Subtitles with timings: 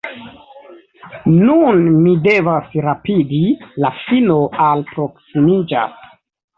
[1.49, 3.45] Nun mi devas rapidi;
[3.87, 4.43] la fino
[4.73, 6.15] alproksimiĝas.